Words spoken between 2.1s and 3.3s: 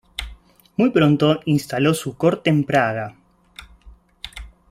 corte en Praga.